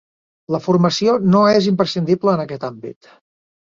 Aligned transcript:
La 0.55 0.61
formació 0.67 1.13
no 1.35 1.43
és 1.57 1.67
imprescindible 1.73 2.35
en 2.37 2.45
aquest 2.47 2.67
àmbit. 2.71 3.13